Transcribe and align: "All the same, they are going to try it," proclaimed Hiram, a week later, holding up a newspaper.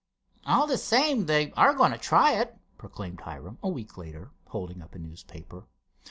"All 0.47 0.65
the 0.65 0.79
same, 0.79 1.27
they 1.27 1.51
are 1.51 1.75
going 1.75 1.91
to 1.91 1.97
try 1.99 2.31
it," 2.33 2.57
proclaimed 2.75 3.19
Hiram, 3.21 3.59
a 3.61 3.69
week 3.69 3.99
later, 3.99 4.31
holding 4.47 4.81
up 4.81 4.95
a 4.95 4.97
newspaper. 4.97 5.67